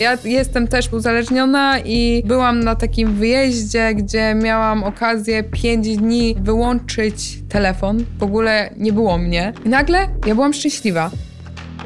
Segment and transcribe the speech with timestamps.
[0.00, 7.38] Ja jestem też uzależniona i byłam na takim wyjeździe, gdzie miałam okazję pięć dni wyłączyć
[7.48, 8.04] telefon.
[8.18, 9.52] W ogóle nie było mnie.
[9.64, 11.10] I nagle ja byłam szczęśliwa.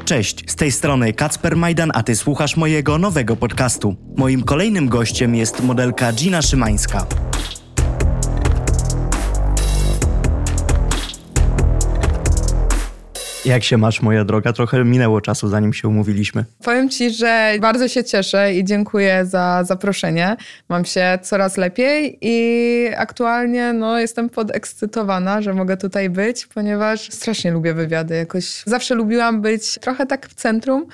[0.05, 3.95] Cześć, z tej strony Kacper Majdan, a ty słuchasz mojego nowego podcastu.
[4.17, 7.05] Moim kolejnym gościem jest modelka Gina Szymańska.
[13.45, 14.53] Jak się masz, moja droga?
[14.53, 16.45] Trochę minęło czasu, zanim się umówiliśmy.
[16.63, 20.35] Powiem Ci, że bardzo się cieszę i dziękuję za zaproszenie.
[20.69, 27.51] Mam się coraz lepiej i aktualnie no, jestem podekscytowana, że mogę tutaj być, ponieważ strasznie
[27.51, 28.15] lubię wywiady.
[28.15, 30.85] Jakoś zawsze lubiłam być trochę tak w centrum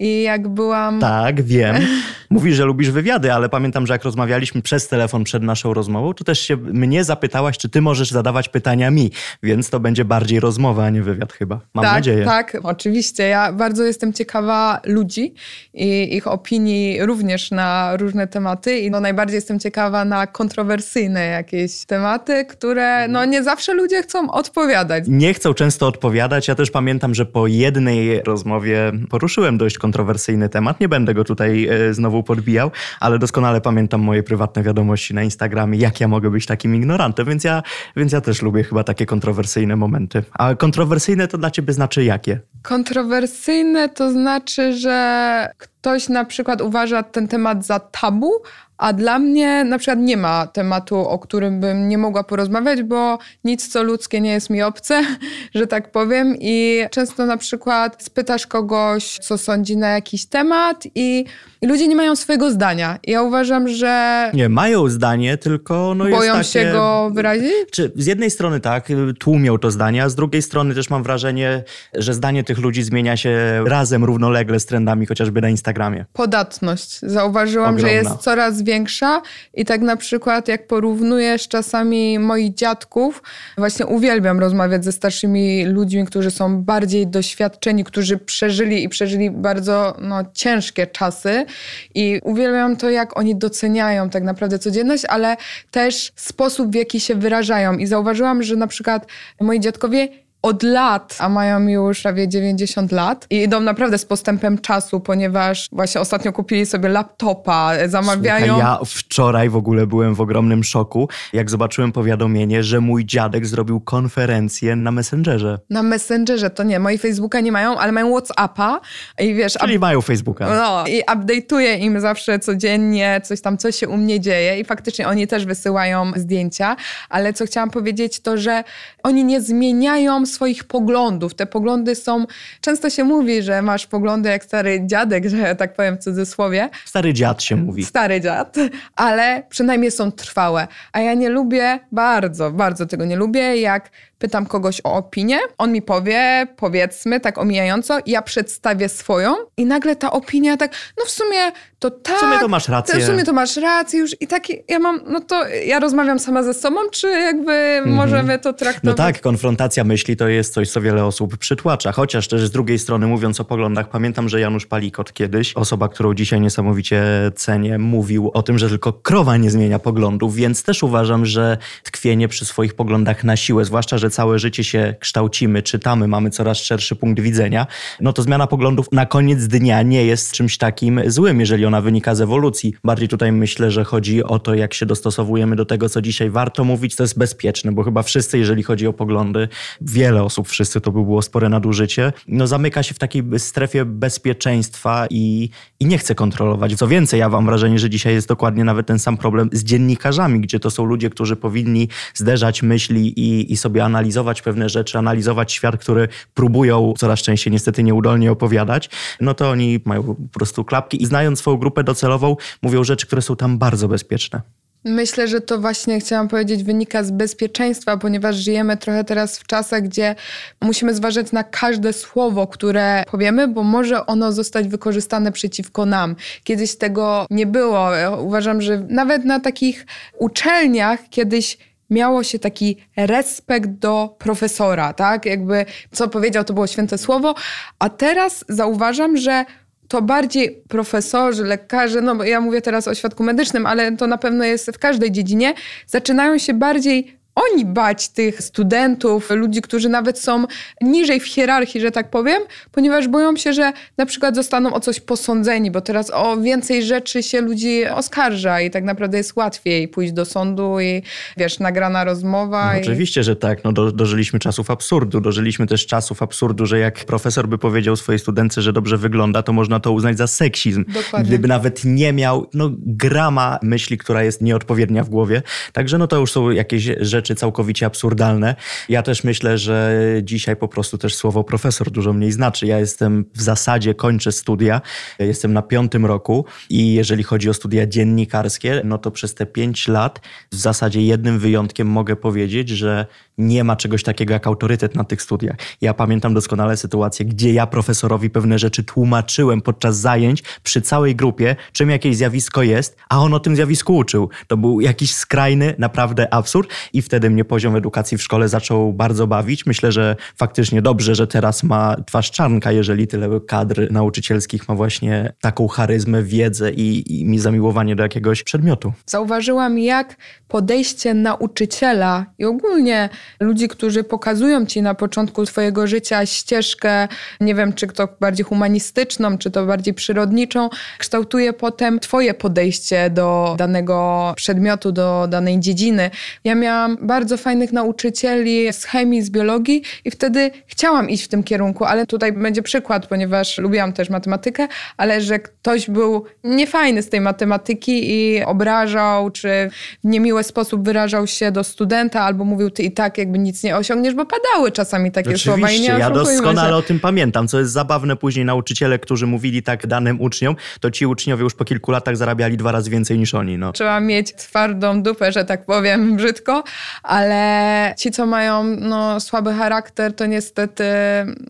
[0.00, 1.00] i jak byłam.
[1.00, 1.76] Tak, wiem.
[2.30, 6.24] Mówisz, że lubisz wywiady, ale pamiętam, że jak rozmawialiśmy przez telefon przed naszą rozmową, to
[6.24, 9.10] też się mnie zapytałaś, czy ty możesz zadawać pytania mi,
[9.42, 11.60] więc to będzie bardziej rozmowa, a nie wywiad chyba.
[11.74, 12.24] Mam tak, nadzieję.
[12.24, 13.28] Tak, oczywiście.
[13.28, 15.34] Ja bardzo jestem ciekawa ludzi
[15.74, 21.84] i ich opinii również na różne tematy i no najbardziej jestem ciekawa na kontrowersyjne jakieś
[21.84, 25.04] tematy, które no nie zawsze ludzie chcą odpowiadać.
[25.08, 26.48] Nie chcą często odpowiadać.
[26.48, 30.80] Ja też pamiętam, że po jednej rozmowie poruszyłem dość kontrowersyjny temat.
[30.80, 32.70] Nie będę go tutaj e, znowu podbijał,
[33.00, 37.44] ale doskonale pamiętam moje prywatne wiadomości na Instagramie, jak ja mogę być takim ignorantem, więc
[37.44, 37.62] ja,
[37.96, 40.22] więc ja też lubię chyba takie kontrowersyjne momenty.
[40.32, 42.40] A kontrowersyjne to dla ciebie znaczy jakie?
[42.62, 48.30] Kontrowersyjne to znaczy, że ktoś na przykład uważa ten temat za tabu,
[48.78, 53.18] a dla mnie na przykład nie ma tematu, o którym bym nie mogła porozmawiać, bo
[53.44, 55.02] nic co ludzkie nie jest mi obce,
[55.54, 56.36] że tak powiem.
[56.40, 61.24] I często na przykład spytasz kogoś, co sądzi na jakiś temat i,
[61.62, 62.98] i ludzie nie mają swojego zdania.
[63.04, 64.30] Ja uważam, że...
[64.34, 66.44] Nie, mają zdanie, tylko no Boją takie...
[66.44, 67.52] się go wyrazić?
[67.70, 68.88] Czy z jednej strony tak,
[69.18, 73.16] tłumią to zdanie, a z drugiej strony też mam wrażenie, że zdanie tych ludzi zmienia
[73.16, 76.04] się razem równolegle z trendami chociażby na Instagramie.
[76.12, 77.00] Podatność.
[77.00, 77.88] Zauważyłam, Ogromna.
[77.88, 79.22] że jest coraz większa.
[79.54, 83.22] I tak na przykład jak porównujesz czasami moich dziadków,
[83.58, 89.96] właśnie uwielbiam rozmawiać ze starszymi ludźmi, którzy są bardziej doświadczeni, którzy przeżyli i przeżyli bardzo
[90.00, 91.46] no, ciężkie czasy.
[91.94, 95.36] I uwielbiam to, jak oni doceniają tak naprawdę codzienność, ale
[95.70, 97.76] też sposób, w jaki się wyrażają.
[97.78, 99.06] I zauważyłam, że na przykład
[99.40, 104.58] moi dziadkowie od lat, a mają już prawie 90 lat i idą naprawdę z postępem
[104.58, 108.46] czasu, ponieważ właśnie ostatnio kupili sobie laptopa, zamawiają...
[108.46, 113.46] Słuchaj, ja wczoraj w ogóle byłem w ogromnym szoku, jak zobaczyłem powiadomienie, że mój dziadek
[113.46, 115.58] zrobił konferencję na Messengerze.
[115.70, 118.80] Na Messengerze to nie, moi Facebooka nie mają, ale mają Whatsappa
[119.18, 119.52] i wiesz...
[119.52, 120.46] Czyli mają Facebooka.
[120.56, 125.08] No i update'uję im zawsze codziennie coś tam, co się u mnie dzieje i faktycznie
[125.08, 126.76] oni też wysyłają zdjęcia,
[127.08, 128.64] ale co chciałam powiedzieć to, że
[129.02, 131.34] oni nie zmieniają swoich poglądów.
[131.34, 132.26] Te poglądy są,
[132.60, 136.68] często się mówi, że masz poglądy jak stary dziadek, że tak powiem w cudzysłowie.
[136.84, 137.84] Stary dziad się mówi.
[137.84, 138.56] Stary dziad,
[138.96, 140.68] ale przynajmniej są trwałe.
[140.92, 145.72] A ja nie lubię, bardzo, bardzo tego nie lubię, jak pytam kogoś o opinię, on
[145.72, 151.10] mi powie, powiedzmy, tak omijająco, ja przedstawię swoją i nagle ta opinia tak, no w
[151.10, 152.16] sumie to tak.
[152.16, 153.00] W sumie to masz rację.
[153.00, 156.42] W sumie to masz rację już i taki, ja mam, no to ja rozmawiam sama
[156.42, 157.96] ze sobą, czy jakby mhm.
[157.96, 158.84] możemy to traktować?
[158.84, 162.78] No tak, konfrontacja myśli to jest coś, co wiele osób przytłacza, chociaż też z drugiej
[162.78, 167.02] strony mówiąc o poglądach, pamiętam, że Janusz Palikot kiedyś, osoba, którą dzisiaj niesamowicie
[167.34, 172.28] cenię, mówił o tym, że tylko krowa nie zmienia poglądów, więc też uważam, że tkwienie
[172.28, 176.58] przy swoich poglądach na siłę, zwłaszcza, że że całe życie się kształcimy, czytamy, mamy coraz
[176.58, 177.66] szerszy punkt widzenia,
[178.00, 182.14] no to zmiana poglądów na koniec dnia nie jest czymś takim złym, jeżeli ona wynika
[182.14, 182.74] z ewolucji.
[182.84, 186.64] Bardziej tutaj myślę, że chodzi o to, jak się dostosowujemy do tego, co dzisiaj warto
[186.64, 189.48] mówić, to jest bezpieczne, bo chyba wszyscy, jeżeli chodzi o poglądy,
[189.80, 195.06] wiele osób, wszyscy to by było spore nadużycie, no zamyka się w takiej strefie bezpieczeństwa
[195.10, 195.50] i,
[195.80, 196.74] i nie chce kontrolować.
[196.74, 200.40] Co więcej, ja mam wrażenie, że dzisiaj jest dokładnie nawet ten sam problem z dziennikarzami,
[200.40, 204.98] gdzie to są ludzie, którzy powinni zderzać myśli i, i sobie analizować analizować pewne rzeczy,
[204.98, 208.90] analizować świat, który próbują coraz częściej niestety nieudolnie opowiadać,
[209.20, 213.22] no to oni mają po prostu klapki i znając swoją grupę docelową, mówią rzeczy, które
[213.22, 214.40] są tam bardzo bezpieczne.
[214.84, 219.82] Myślę, że to właśnie chciałam powiedzieć, wynika z bezpieczeństwa, ponieważ żyjemy trochę teraz w czasach,
[219.82, 220.14] gdzie
[220.62, 226.16] musimy zważać na każde słowo, które powiemy, bo może ono zostać wykorzystane przeciwko nam.
[226.44, 227.90] Kiedyś tego nie było.
[228.20, 229.86] Uważam, że nawet na takich
[230.18, 231.58] uczelniach kiedyś
[231.90, 235.26] miało się taki respekt do profesora, tak?
[235.26, 237.34] Jakby co powiedział, to było święte słowo,
[237.78, 239.44] a teraz zauważam, że
[239.88, 244.18] to bardziej profesorzy, lekarze, no bo ja mówię teraz o świadku medycznym, ale to na
[244.18, 245.54] pewno jest w każdej dziedzinie,
[245.86, 250.44] zaczynają się bardziej oni bać tych studentów, ludzi, którzy nawet są
[250.80, 252.42] niżej w hierarchii, że tak powiem,
[252.72, 257.22] ponieważ boją się, że na przykład zostaną o coś posądzeni, bo teraz o więcej rzeczy
[257.22, 261.02] się ludzi oskarża i tak naprawdę jest łatwiej pójść do sądu i
[261.36, 262.72] wiesz, nagrana rozmowa.
[262.72, 262.82] No, i...
[262.82, 263.64] Oczywiście, że tak.
[263.64, 265.20] No, do, dożyliśmy czasów absurdu.
[265.20, 269.52] Dożyliśmy też czasów absurdu, że jak profesor by powiedział swojej studentce, że dobrze wygląda, to
[269.52, 270.84] można to uznać za seksizm.
[270.88, 271.28] Dokładnie.
[271.28, 275.42] Gdyby nawet nie miał no, grama myśli, która jest nieodpowiednia w głowie.
[275.72, 278.54] Także no to już są jakieś rzeczy całkowicie absurdalne.
[278.88, 282.66] Ja też myślę, że dzisiaj po prostu też słowo profesor dużo mniej znaczy.
[282.66, 284.80] Ja jestem w zasadzie, kończę studia,
[285.18, 289.88] jestem na piątym roku i jeżeli chodzi o studia dziennikarskie, no to przez te pięć
[289.88, 290.20] lat
[290.52, 293.06] w zasadzie jednym wyjątkiem mogę powiedzieć, że
[293.38, 295.56] nie ma czegoś takiego jak autorytet na tych studiach.
[295.80, 301.56] Ja pamiętam doskonale sytuację, gdzie ja profesorowi pewne rzeczy tłumaczyłem podczas zajęć przy całej grupie,
[301.72, 304.28] czym jakieś zjawisko jest, a on o tym zjawisku uczył.
[304.46, 309.26] To był jakiś skrajny, naprawdę absurd i wtedy mnie poziom edukacji w szkole zaczął bardzo
[309.26, 309.66] bawić.
[309.66, 315.32] Myślę, że faktycznie dobrze, że teraz ma twarz czarnka, jeżeli tyle kadr nauczycielskich ma właśnie
[315.40, 318.92] taką charyzmę, wiedzę i, i mi zamiłowanie do jakiegoś przedmiotu.
[319.06, 320.16] Zauważyłam, jak
[320.48, 323.08] podejście nauczyciela i ogólnie
[323.40, 327.08] ludzi, którzy pokazują ci na początku swojego życia ścieżkę,
[327.40, 330.68] nie wiem, czy to bardziej humanistyczną, czy to bardziej przyrodniczą,
[330.98, 336.10] kształtuje potem twoje podejście do danego przedmiotu, do danej dziedziny.
[336.44, 341.42] Ja miałam bardzo fajnych nauczycieli z chemii, z biologii i wtedy chciałam iść w tym
[341.42, 347.08] kierunku, ale tutaj będzie przykład, ponieważ lubiłam też matematykę, ale że ktoś był niefajny z
[347.08, 349.70] tej matematyki i obrażał, czy
[350.04, 353.76] w niemiły sposób wyrażał się do studenta, albo mówił ty i tak jakby nic nie
[353.76, 356.76] osiągniesz, bo padały czasami takie Oczywiście, słowa i nie ja doskonale się.
[356.76, 361.06] o tym pamiętam, co jest zabawne później nauczyciele, którzy mówili tak danym uczniom, to ci
[361.06, 363.58] uczniowie już po kilku latach zarabiali dwa razy więcej niż oni.
[363.58, 363.72] No.
[363.72, 366.64] Trzeba mieć twardą dupę, że tak powiem brzydko,
[367.02, 370.84] ale ci, co mają no, słaby charakter, to niestety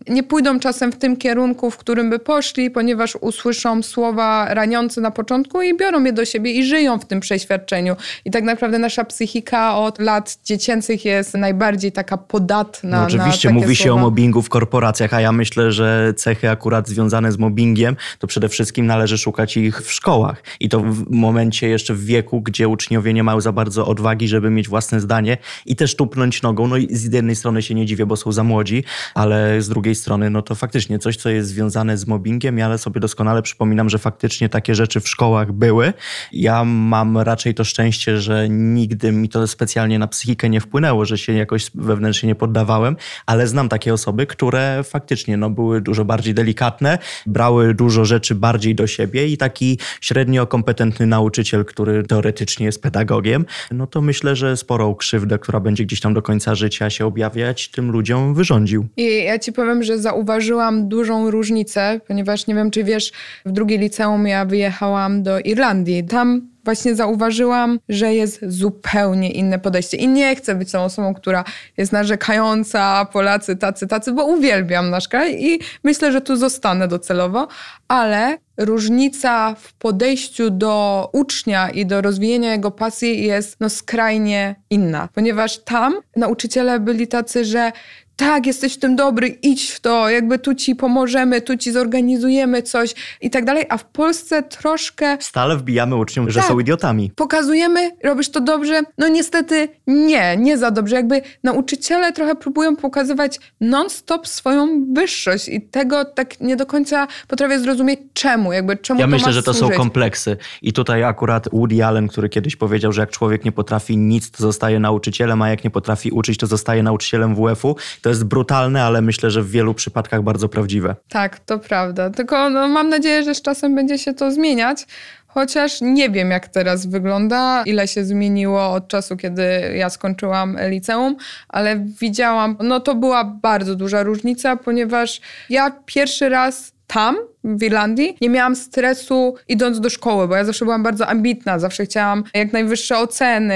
[0.07, 5.11] nie pójdą czasem w tym kierunku, w którym by poszli, ponieważ usłyszą słowa raniące na
[5.11, 7.95] początku i biorą je do siebie i żyją w tym przeświadczeniu.
[8.25, 11.56] I tak naprawdę nasza psychika od lat dziecięcych jest najbardziej
[11.93, 12.99] taka podatna.
[12.99, 14.01] No oczywiście mówi się słowa.
[14.01, 18.49] o mobbingu w korporacjach, a ja myślę, że cechy akurat związane z mobbingiem, to przede
[18.49, 20.43] wszystkim należy szukać ich w szkołach.
[20.59, 24.49] I to w momencie jeszcze w wieku, gdzie uczniowie nie mają za bardzo odwagi, żeby
[24.49, 26.67] mieć własne zdanie i też tupnąć nogą.
[26.67, 28.83] No i z jednej strony się nie dziwię, bo są za młodzi,
[29.13, 32.77] ale z drugiej strony, no to faktycznie coś, co jest związane z mobbingiem, ja ale
[32.77, 35.93] sobie doskonale przypominam, że faktycznie takie rzeczy w szkołach były.
[36.31, 41.17] Ja mam raczej to szczęście, że nigdy mi to specjalnie na psychikę nie wpłynęło, że
[41.17, 42.95] się jakoś wewnętrznie nie poddawałem,
[43.25, 48.75] ale znam takie osoby, które faktycznie no, były dużo bardziej delikatne, brały dużo rzeczy bardziej
[48.75, 54.57] do siebie i taki średnio kompetentny nauczyciel, który teoretycznie jest pedagogiem, no to myślę, że
[54.57, 58.87] sporą krzywdę, która będzie gdzieś tam do końca życia się objawiać, tym ludziom wyrządził.
[58.97, 63.11] I ja ci powiem, że zauważyłam dużą różnicę, ponieważ nie wiem, czy wiesz,
[63.45, 66.03] w drugiej liceum ja wyjechałam do Irlandii.
[66.03, 69.97] Tam właśnie zauważyłam, że jest zupełnie inne podejście.
[69.97, 71.43] I nie chcę być tą osobą, która
[71.77, 77.47] jest narzekająca, Polacy tacy, tacy, bo uwielbiam nasz kraj i myślę, że tu zostanę docelowo,
[77.87, 85.09] ale różnica w podejściu do ucznia i do rozwijania jego pasji jest no skrajnie inna,
[85.13, 87.71] ponieważ tam nauczyciele byli tacy, że
[88.17, 92.61] tak, jesteś w tym dobry, idź w to, jakby tu ci pomożemy, tu ci zorganizujemy
[92.61, 95.17] coś i tak dalej, a w Polsce troszkę...
[95.19, 97.11] Stale wbijamy uczniom, że tak, są idiotami.
[97.15, 100.95] Pokazujemy, robisz to dobrze, no niestety nie, nie za dobrze.
[100.95, 107.59] Jakby nauczyciele trochę próbują pokazywać non-stop swoją wyższość i tego tak nie do końca potrafię
[107.59, 109.75] zrozumieć czemu, jakby czemu Ja myślę, że to służyć.
[109.75, 113.97] są kompleksy i tutaj akurat Woody Allen, który kiedyś powiedział, że jak człowiek nie potrafi
[113.97, 117.75] nic, to zostaje nauczycielem, a jak nie potrafi uczyć, to zostaje nauczycielem WF-u.
[118.07, 120.95] To jest brutalne, ale myślę, że w wielu przypadkach bardzo prawdziwe.
[121.09, 122.09] Tak, to prawda.
[122.09, 124.87] Tylko no, mam nadzieję, że z czasem będzie się to zmieniać.
[125.27, 129.43] Chociaż nie wiem, jak teraz wygląda, ile się zmieniło od czasu, kiedy
[129.75, 131.15] ja skończyłam liceum,
[131.49, 138.17] ale widziałam, no to była bardzo duża różnica, ponieważ ja pierwszy raz tam, w Irlandii,
[138.21, 142.53] nie miałam stresu idąc do szkoły, bo ja zawsze byłam bardzo ambitna, zawsze chciałam jak
[142.53, 143.55] najwyższe oceny,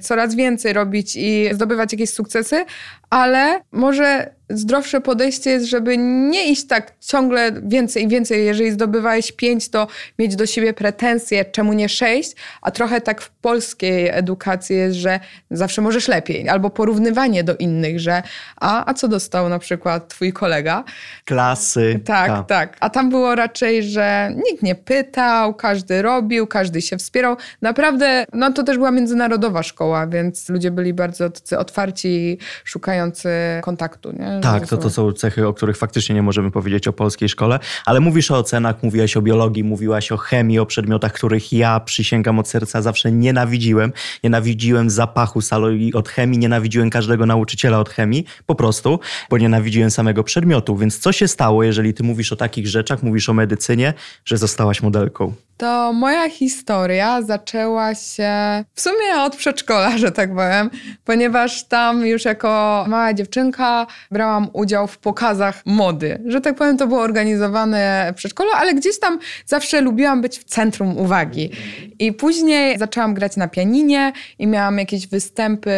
[0.00, 2.64] coraz więcej robić i zdobywać jakieś sukcesy,
[3.10, 8.44] ale może zdrowsze podejście jest, żeby nie iść tak ciągle więcej i więcej.
[8.44, 9.86] Jeżeli zdobywałeś pięć, to
[10.18, 12.32] mieć do siebie pretensje, czemu nie sześć,
[12.62, 18.00] a trochę tak w polskiej edukacji jest, że zawsze możesz lepiej, albo porównywanie do innych,
[18.00, 18.22] że
[18.56, 20.84] a, a co dostał na przykład twój kolega?
[21.24, 22.00] Klasy.
[22.04, 22.76] Tak, tak, tak.
[22.80, 27.36] A tam było raczej, że nikt nie pytał, każdy robił, każdy się wspierał.
[27.62, 33.30] Naprawdę, no to też była międzynarodowa szkoła, więc ludzie byli bardzo otwarci, szukający
[33.62, 34.12] kontaktu.
[34.12, 34.40] Nie?
[34.42, 38.00] Tak, to, to są cechy, o których faktycznie nie możemy powiedzieć o polskiej szkole, ale
[38.00, 42.48] mówisz o ocenach, mówiłaś o biologii, mówiłaś o chemii, o przedmiotach, których ja przysięgam od
[42.48, 43.92] serca zawsze nienawidziłem.
[44.24, 50.24] Nienawidziłem zapachu saloi od chemii, nienawidziłem każdego nauczyciela od chemii, po prostu, bo nienawidziłem samego
[50.24, 50.76] przedmiotu.
[50.76, 53.94] Więc co się stało, jeżeli ty mówisz o takich rzeczach, mówisz o medycynie,
[54.24, 55.34] że zostałaś modelką?
[55.56, 58.30] To moja historia zaczęła się
[58.74, 60.70] w sumie od przedszkola, że tak powiem,
[61.04, 66.22] ponieważ tam już jako mała dziewczynka brałam udział w pokazach mody.
[66.26, 70.44] Że tak powiem, to było organizowane w przedszkolu, ale gdzieś tam zawsze lubiłam być w
[70.44, 71.50] centrum uwagi.
[71.98, 75.70] I później zaczęłam grać na pianinie i miałam jakieś występy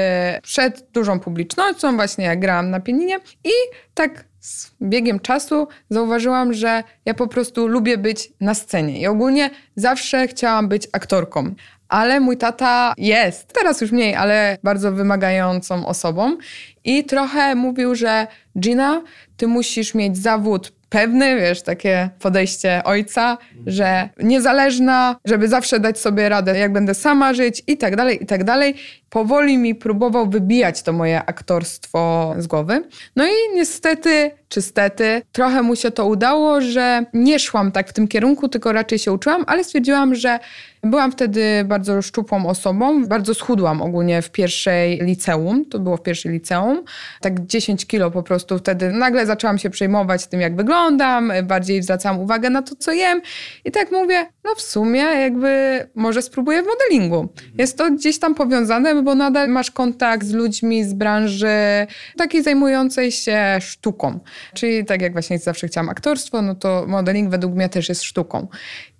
[0.43, 3.53] przed dużą publicznością, właśnie jak grałam na pianinie i
[3.95, 9.51] tak z biegiem czasu zauważyłam, że ja po prostu lubię być na scenie i ogólnie
[9.77, 11.55] zawsze chciałam być aktorką.
[11.89, 16.37] Ale mój tata jest, teraz już mniej, ale bardzo wymagającą osobą
[16.85, 18.27] i trochę mówił, że
[18.59, 19.03] Gina,
[19.37, 26.29] ty musisz mieć zawód pewny, wiesz, takie podejście ojca, że niezależna, żeby zawsze dać sobie
[26.29, 28.75] radę, jak będę sama żyć i tak dalej, i tak dalej.
[29.11, 32.85] Powoli mi próbował wybijać to moje aktorstwo z głowy.
[33.17, 37.93] No i niestety, czy stety, trochę mu się to udało, że nie szłam tak w
[37.93, 40.39] tym kierunku, tylko raczej się uczyłam, ale stwierdziłam, że
[40.85, 46.33] byłam wtedy bardzo szczupłą osobą, bardzo schudłam ogólnie w pierwszej liceum, to było w pierwszej
[46.33, 46.85] liceum,
[47.21, 52.21] tak 10 kilo po prostu wtedy nagle zaczęłam się przejmować tym, jak wyglądam, bardziej zwracałam
[52.21, 53.21] uwagę na to, co jem
[53.65, 57.29] i tak mówię, no w sumie jakby może spróbuję w modelingu.
[57.59, 61.87] Jest to gdzieś tam powiązane, bo nadal masz kontakt z ludźmi z branży
[62.17, 64.21] takiej zajmującej się sztuką.
[64.55, 68.49] Czyli tak jak właśnie zawsze chciałam aktorstwo, no to modeling według mnie też jest sztuką.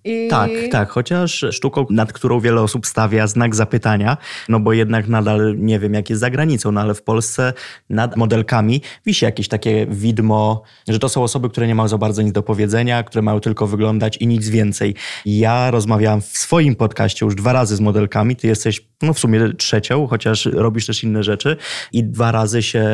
[0.05, 0.29] I...
[0.29, 4.17] Tak, tak, chociaż sztuką, nad którą wiele osób stawia znak zapytania,
[4.49, 7.53] no bo jednak nadal nie wiem, jak jest za granicą, no ale w Polsce
[7.91, 12.23] nad modelkami wisi jakieś takie widmo, że to są osoby, które nie mają za bardzo
[12.23, 14.95] nic do powiedzenia, które mają tylko wyglądać i nic więcej.
[15.27, 19.53] Ja rozmawiałam w swoim podcaście już dwa razy z modelkami, ty jesteś no w sumie
[19.59, 21.57] trzecią, chociaż robisz też inne rzeczy
[21.93, 22.85] i dwa razy się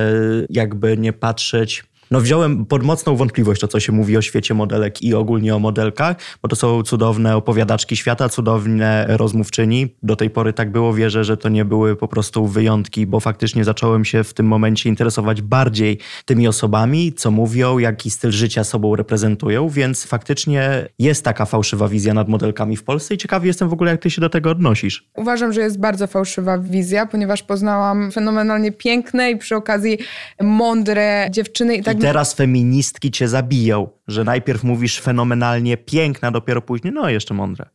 [0.51, 5.03] jakby nie patrzeć no wziąłem pod mocną wątpliwość to, co się mówi o świecie modelek
[5.03, 9.95] i ogólnie o modelkach, bo to są cudowne opowiadaczki świata, cudowne rozmówczyni.
[10.03, 13.65] Do tej pory tak było, wierzę, że to nie były po prostu wyjątki, bo faktycznie
[13.65, 18.97] zacząłem się w tym momencie interesować bardziej tymi osobami, co mówią, jaki styl życia sobą
[18.97, 23.73] reprezentują, więc faktycznie jest taka fałszywa wizja nad modelkami w Polsce i ciekawy jestem w
[23.73, 25.09] ogóle, jak ty się do tego odnosisz.
[25.17, 29.99] Uważam, że jest bardzo fałszywa wizja, ponieważ poznałam fenomenalnie piękne i przy okazji
[30.41, 36.93] mądre dziewczyny i tak teraz feministki cię zabiją, że najpierw mówisz fenomenalnie piękna, dopiero później,
[36.93, 37.67] no jeszcze mądre.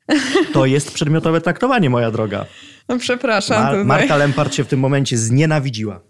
[0.54, 2.46] To jest przedmiotowe traktowanie, moja droga.
[2.90, 3.64] No przepraszam.
[3.64, 6.02] Mar Marta Lempart się w tym momencie znienawidziła.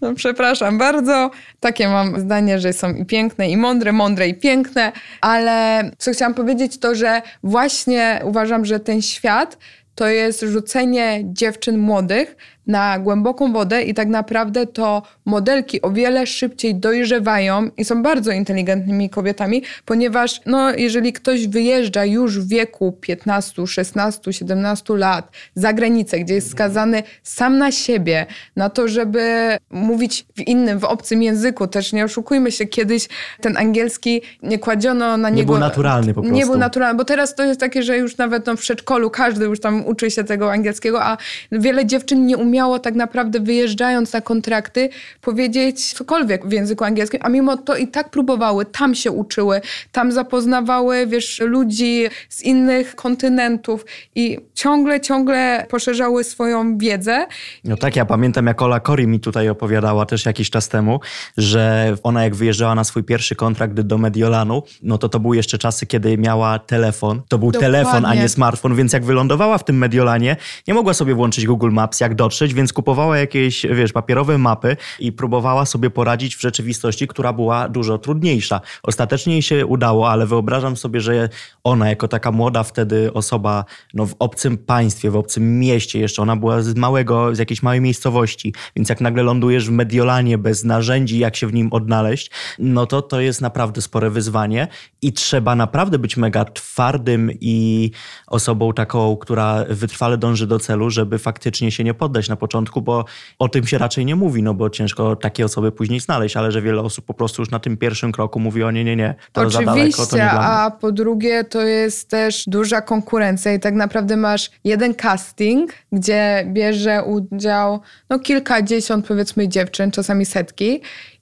[0.00, 1.30] No przepraszam bardzo.
[1.60, 6.34] Takie mam zdanie, że są i piękne, i mądre, mądre i piękne, ale co chciałam
[6.34, 9.58] powiedzieć to, że właśnie uważam, że ten świat
[10.00, 16.26] to jest rzucenie dziewczyn młodych na głęboką wodę i tak naprawdę to modelki o wiele
[16.26, 22.92] szybciej dojrzewają i są bardzo inteligentnymi kobietami, ponieważ no, jeżeli ktoś wyjeżdża już w wieku
[23.00, 28.26] 15, 16, 17 lat za granicę, gdzie jest skazany sam na siebie,
[28.56, 33.08] na to, żeby mówić w innym, w obcym języku, też nie oszukujmy się, kiedyś
[33.40, 35.52] ten angielski nie kładziono na niego...
[35.52, 36.36] Nie był naturalny po prostu.
[36.36, 39.44] Nie był naturalny, bo teraz to jest takie, że już nawet no, w przedszkolu każdy
[39.44, 41.16] już tam uczy się tego angielskiego, a
[41.52, 44.88] wiele dziewczyn nie umiało miało tak naprawdę wyjeżdżając na kontrakty
[45.20, 49.60] powiedzieć cokolwiek w języku angielskim, a mimo to i tak próbowały, tam się uczyły,
[49.92, 57.26] tam zapoznawały, wiesz, ludzi z innych kontynentów i ciągle, ciągle poszerzały swoją wiedzę.
[57.64, 61.00] No tak, ja pamiętam jak Ola Cori mi tutaj opowiadała też jakiś czas temu,
[61.36, 65.58] że ona jak wyjeżdżała na swój pierwszy kontrakt do Mediolanu, no to to były jeszcze
[65.58, 67.22] czasy, kiedy miała telefon.
[67.28, 67.78] To był Dokładnie.
[67.78, 70.36] telefon, a nie smartfon, więc jak wylądowała w tym Mediolanie,
[70.68, 75.12] nie mogła sobie włączyć Google Maps, jak dotrzeć więc kupowała jakieś, wiesz, papierowe mapy i
[75.12, 78.60] próbowała sobie poradzić w rzeczywistości, która była dużo trudniejsza.
[78.82, 81.28] Ostatecznie jej się udało, ale wyobrażam sobie, że
[81.64, 86.36] ona jako taka młoda wtedy osoba no, w obcym państwie, w obcym mieście jeszcze, ona
[86.36, 91.18] była z małego, z jakiejś małej miejscowości, więc jak nagle lądujesz w Mediolanie bez narzędzi,
[91.18, 94.68] jak się w nim odnaleźć, no to to jest naprawdę spore wyzwanie
[95.02, 97.90] i trzeba naprawdę być mega twardym i
[98.26, 103.04] osobą taką, która wytrwale dąży do celu, żeby faktycznie się nie poddać na początku, bo
[103.38, 106.62] o tym się raczej nie mówi, no bo ciężko takie osoby później znaleźć, ale że
[106.62, 109.40] wiele osób po prostu już na tym pierwszym kroku mówi o nie, nie, nie, to
[109.40, 113.60] Oczywiście, za daleko, to nie dla a po drugie to jest też duża konkurencja i
[113.60, 120.80] tak naprawdę masz jeden casting, gdzie bierze udział no kilkadziesiąt powiedzmy dziewczyn, czasami setki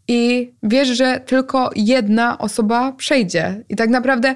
[0.08, 3.64] i wiesz, że tylko jedna osoba przejdzie.
[3.68, 4.34] I tak naprawdę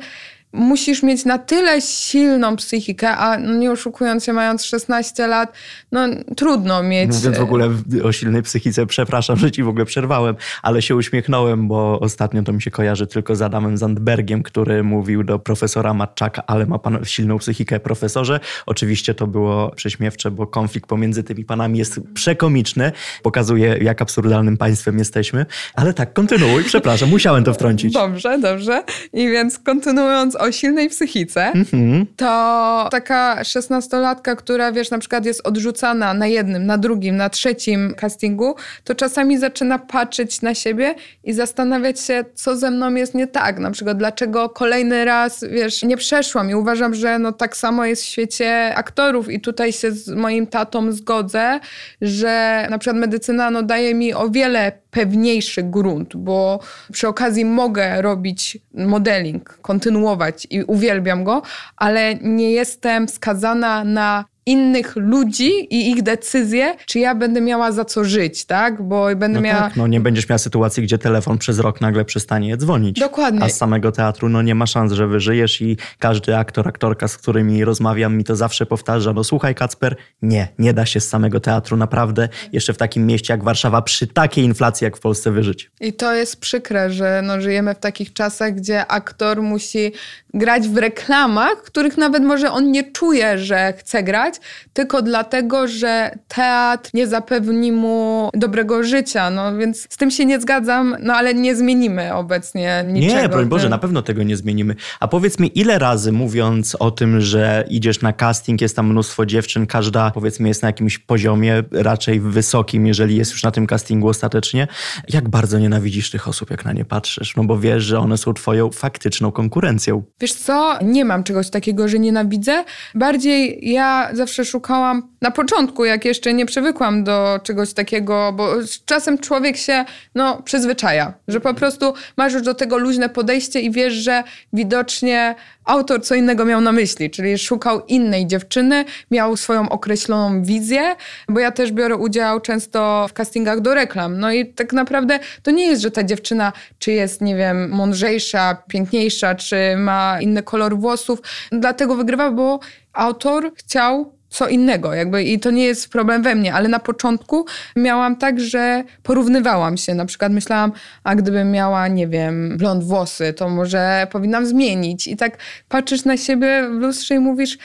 [0.52, 5.52] musisz mieć na tyle silną psychikę, a nie oszukując się, mając 16 lat,
[5.92, 6.00] no
[6.36, 7.12] trudno mieć.
[7.12, 7.70] Mówiąc w ogóle
[8.04, 12.52] o silnej psychice, przepraszam, że ci w ogóle przerwałem, ale się uśmiechnąłem, bo ostatnio to
[12.52, 17.04] mi się kojarzy tylko z Adamem Zandbergiem, który mówił do profesora Matczaka, ale ma pan
[17.04, 18.40] silną psychikę, profesorze.
[18.66, 22.92] Oczywiście to było prześmiewcze, bo konflikt pomiędzy tymi panami jest przekomiczny,
[23.22, 27.92] pokazuje jak absurdalnym państwem jesteśmy, ale tak, kontynuuj, przepraszam, musiałem to wtrącić.
[27.92, 28.84] Dobrze, dobrze.
[29.12, 32.06] I więc kontynuując o silnej psychice, mm-hmm.
[32.16, 37.94] to taka szesnastolatka, która wiesz, na przykład jest odrzucana na jednym, na drugim, na trzecim
[37.94, 40.94] castingu, to czasami zaczyna patrzeć na siebie
[41.24, 43.58] i zastanawiać się, co ze mną jest nie tak.
[43.58, 48.02] Na przykład, dlaczego kolejny raz, wiesz, nie przeszłam i uważam, że no tak samo jest
[48.02, 51.60] w świecie aktorów i tutaj się z moim tatą zgodzę,
[52.00, 56.60] że na przykład medycyna no, daje mi o wiele pewniejszy grunt, bo
[56.92, 61.42] przy okazji mogę robić modeling, kontynuować i uwielbiam go,
[61.76, 67.84] ale nie jestem skazana na innych ludzi i ich decyzje, czy ja będę miała za
[67.84, 68.82] co żyć, tak?
[68.82, 69.60] Bo będę no miała...
[69.60, 73.00] Tak, no nie będziesz miała sytuacji, gdzie telefon przez rok nagle przestanie dzwonić.
[73.00, 73.42] Dokładnie.
[73.42, 77.16] A z samego teatru no nie ma szans, że wyżyjesz i każdy aktor, aktorka, z
[77.16, 81.40] którymi rozmawiam, mi to zawsze powtarza, no słuchaj Kacper, nie, nie da się z samego
[81.40, 85.70] teatru naprawdę jeszcze w takim mieście jak Warszawa przy takiej inflacji jak w Polsce wyżyć.
[85.80, 89.92] I to jest przykre, że no żyjemy w takich czasach, gdzie aktor musi
[90.34, 94.31] grać w reklamach, których nawet może on nie czuje, że chce grać,
[94.72, 99.30] tylko dlatego, że teatr nie zapewni mu dobrego życia.
[99.30, 103.22] No więc z tym się nie zgadzam, no ale nie zmienimy obecnie niczego.
[103.22, 104.74] Nie, broń Boże, na pewno tego nie zmienimy.
[105.00, 109.26] A powiedz mi, ile razy mówiąc o tym, że idziesz na casting, jest tam mnóstwo
[109.26, 114.08] dziewczyn, każda powiedzmy jest na jakimś poziomie raczej wysokim, jeżeli jest już na tym castingu
[114.08, 114.68] ostatecznie,
[115.08, 117.36] jak bardzo nienawidzisz tych osób, jak na nie patrzysz?
[117.36, 120.02] No bo wiesz, że one są twoją faktyczną konkurencją.
[120.20, 122.64] Wiesz co, nie mam czegoś takiego, że nienawidzę.
[122.94, 129.18] Bardziej ja zawsze szukałam na początku, jak jeszcze nie przywykłam do czegoś takiego, bo czasem
[129.18, 133.94] człowiek się no, przyzwyczaja, że po prostu masz już do tego luźne podejście i wiesz,
[133.94, 140.42] że widocznie autor co innego miał na myśli, czyli szukał innej dziewczyny, miał swoją określoną
[140.42, 140.96] wizję,
[141.28, 144.18] bo ja też biorę udział często w castingach do reklam.
[144.18, 148.62] No i tak naprawdę to nie jest, że ta dziewczyna czy jest, nie wiem, mądrzejsza,
[148.68, 151.18] piękniejsza, czy ma inny kolor włosów,
[151.52, 152.60] dlatego wygrywa, bo
[152.92, 157.46] autor chciał co innego, jakby i to nie jest problem we mnie, ale na początku
[157.76, 160.72] miałam tak, że porównywałam się, na przykład myślałam,
[161.04, 166.16] a gdybym miała, nie wiem, blond włosy, to może powinnam zmienić i tak patrzysz na
[166.16, 167.58] siebie w lustrze i mówisz,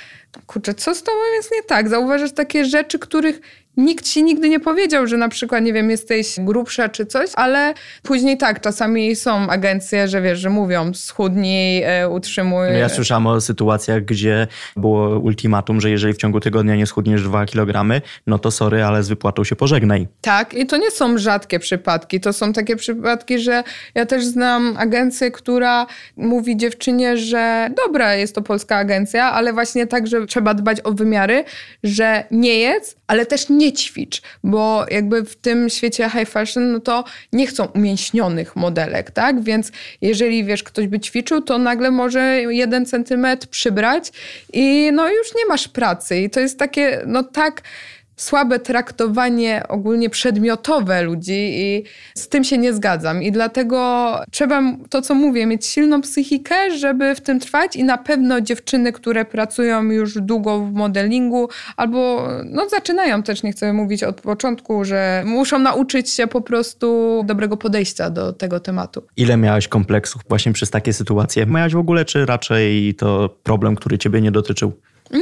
[0.48, 1.90] kurczę, co z tobą jest nie tak?
[1.90, 3.42] Zauważasz takie rzeczy, których
[3.78, 7.74] nikt ci nigdy nie powiedział, że na przykład, nie wiem, jesteś grubsza czy coś, ale
[8.04, 12.68] później tak, czasami są agencje, że wiesz, że mówią schudnij, e, utrzymuj.
[12.80, 17.46] Ja słyszałam o sytuacjach, gdzie było ultimatum, że jeżeli w ciągu tygodnia nie schudniesz 2
[17.46, 20.08] kg, no to sorry, ale z wypłatą się pożegnaj.
[20.22, 22.20] Tak, i to nie są rzadkie przypadki.
[22.20, 23.64] To są takie przypadki, że
[23.96, 25.88] ja też znam agencję, która
[26.18, 30.92] mówi dziewczynie, że dobra, jest to polska agencja, ale właśnie tak, że trzeba dbać o
[30.92, 31.44] wymiary,
[31.84, 36.80] że nie jedz, ale też nie ćwicz, bo jakby w tym świecie high fashion, no
[36.80, 39.44] to nie chcą umięśnionych modelek, tak?
[39.44, 44.12] Więc jeżeli, wiesz, ktoś by ćwiczył, to nagle może jeden centymetr przybrać
[44.54, 46.18] i no już nie masz pracy.
[46.18, 47.62] I to jest takie, no tak
[48.18, 51.84] słabe traktowanie ogólnie przedmiotowe ludzi i
[52.16, 53.24] z tym się nie zgadzam.
[53.24, 57.98] I dlatego trzeba, to co mówię, mieć silną psychikę, żeby w tym trwać i na
[57.98, 64.04] pewno dziewczyny, które pracują już długo w modelingu albo no, zaczynają też, nie chcę mówić
[64.04, 69.04] od początku, że muszą nauczyć się po prostu dobrego podejścia do tego tematu.
[69.18, 71.46] Ile miałaś kompleksów właśnie przez takie sytuacje?
[71.46, 74.72] Miałaś w ogóle, czy raczej to problem, który ciebie nie dotyczył?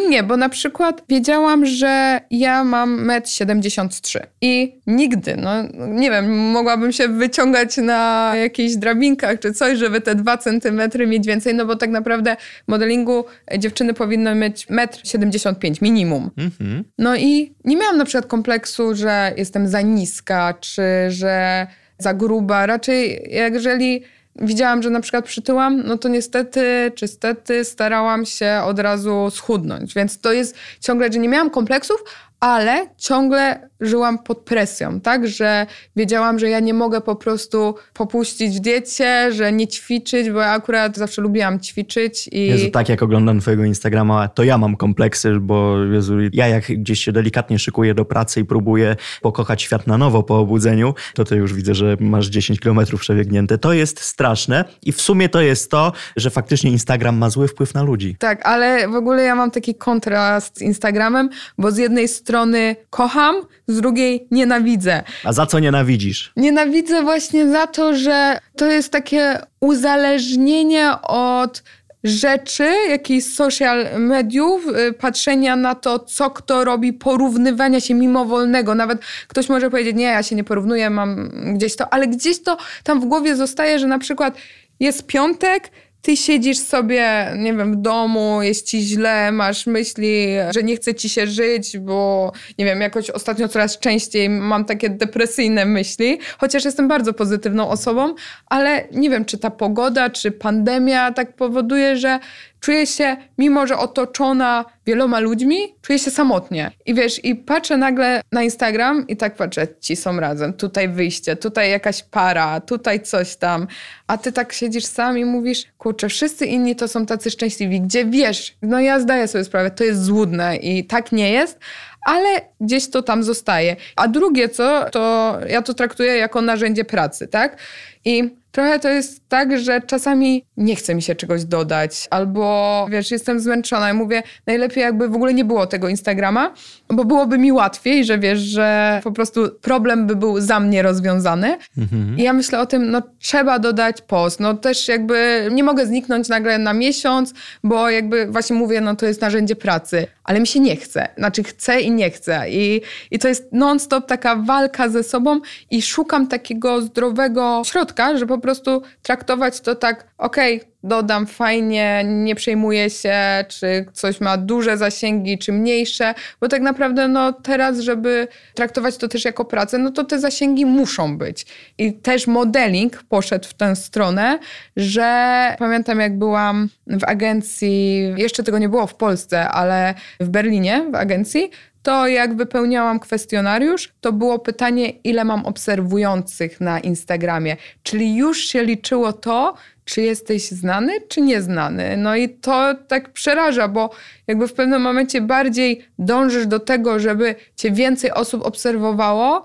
[0.09, 5.51] Nie, bo na przykład wiedziałam, że ja mam 1,73 m i nigdy, no
[5.87, 11.27] nie wiem, mogłabym się wyciągać na jakichś drabinkach czy coś, żeby te 2 centymetry mieć
[11.27, 13.25] więcej, no bo tak naprawdę w modelingu
[13.57, 16.31] dziewczyny powinny mieć 1,75 m minimum.
[16.37, 16.83] Mhm.
[16.97, 21.67] No i nie miałam na przykład kompleksu, że jestem za niska, czy że
[21.97, 22.65] za gruba.
[22.65, 24.03] Raczej jeżeli
[24.35, 29.93] widziałam, że na przykład przytyłam, no to niestety czy stety starałam się od razu schudnąć.
[29.93, 32.03] Więc to jest ciągle, że nie miałam kompleksów,
[32.39, 35.27] ale ciągle żyłam pod presją, tak?
[35.27, 40.39] Że wiedziałam, że ja nie mogę po prostu popuścić w diecie, że nie ćwiczyć, bo
[40.39, 42.47] ja akurat zawsze lubiłam ćwiczyć i...
[42.47, 47.03] Jezu, tak jak oglądam twojego Instagrama, to ja mam kompleksy, bo Jezu, ja jak gdzieś
[47.03, 51.35] się delikatnie szykuję do pracy i próbuję pokochać świat na nowo po obudzeniu, to ty
[51.35, 53.57] już widzę, że masz 10 kilometrów przebiegnięte.
[53.57, 57.73] To jest straszne i w sumie to jest to, że faktycznie Instagram ma zły wpływ
[57.73, 58.15] na ludzi.
[58.19, 63.35] Tak, ale w ogóle ja mam taki kontrast z Instagramem, bo z jednej strony kocham,
[63.67, 65.03] z drugiej nienawidzę.
[65.23, 66.31] A za co nienawidzisz?
[66.37, 71.63] Nienawidzę właśnie za to, że to jest takie uzależnienie od
[72.05, 78.75] rzeczy, jakichś social mediów, y, patrzenia na to, co kto robi, porównywania się mimowolnego.
[78.75, 82.57] Nawet ktoś może powiedzieć, nie, ja się nie porównuję, mam gdzieś to, ale gdzieś to
[82.83, 84.37] tam w głowie zostaje, że na przykład
[84.79, 85.71] jest piątek,
[86.05, 90.95] ty siedzisz sobie, nie wiem, w domu, jest ci źle, masz myśli, że nie chce
[90.95, 96.65] ci się żyć, bo nie wiem, jakoś ostatnio coraz częściej mam takie depresyjne myśli, chociaż
[96.65, 98.15] jestem bardzo pozytywną osobą,
[98.45, 102.19] ale nie wiem, czy ta pogoda, czy pandemia tak powoduje, że
[102.65, 106.71] czuję się, mimo że otoczona wieloma ludźmi, czuję się samotnie.
[106.85, 111.35] I wiesz, i patrzę nagle na Instagram i tak patrzę, ci są razem, tutaj wyjście,
[111.35, 113.67] tutaj jakaś para, tutaj coś tam.
[114.07, 118.05] A ty tak siedzisz sam i mówisz, kurczę, wszyscy inni to są tacy szczęśliwi, gdzie
[118.05, 121.59] wiesz, no ja zdaję sobie sprawę, to jest złudne i tak nie jest,
[122.05, 123.75] ale gdzieś to tam zostaje.
[123.95, 127.57] A drugie co, to ja to traktuję jako narzędzie pracy, tak?
[128.05, 133.11] I trochę to jest tak, że czasami nie chce mi się czegoś dodać, albo wiesz,
[133.11, 136.53] jestem zmęczona i mówię, najlepiej jakby w ogóle nie było tego Instagrama,
[136.89, 141.57] bo byłoby mi łatwiej, że wiesz, że po prostu problem by był za mnie rozwiązany.
[141.77, 142.17] Mhm.
[142.17, 144.39] I ja myślę o tym, no trzeba dodać post.
[144.39, 149.05] No też jakby nie mogę zniknąć nagle na miesiąc, bo jakby właśnie mówię, no to
[149.05, 151.07] jest narzędzie pracy, ale mi się nie chce.
[151.17, 152.49] Znaczy chcę i nie chcę.
[152.49, 155.39] I, i to jest non-stop taka walka ze sobą
[155.71, 162.03] i szukam takiego zdrowego środka, że po prostu traktować to tak, okej, okay, dodam fajnie,
[162.05, 163.15] nie przejmuję się,
[163.47, 169.07] czy coś ma duże zasięgi, czy mniejsze, bo tak naprawdę no teraz, żeby traktować to
[169.07, 171.45] też jako pracę, no to te zasięgi muszą być.
[171.77, 174.39] I też modeling poszedł w tę stronę,
[174.77, 180.85] że pamiętam jak byłam w agencji, jeszcze tego nie było w Polsce, ale w Berlinie
[180.91, 181.51] w agencji,
[181.85, 187.57] to jak wypełniałam kwestionariusz, to było pytanie, ile mam obserwujących na Instagramie.
[187.83, 191.97] Czyli już się liczyło to, czy jesteś znany, czy nieznany.
[191.97, 193.89] No i to tak przeraża, bo
[194.27, 199.43] jakby w pewnym momencie bardziej dążysz do tego, żeby cię więcej osób obserwowało,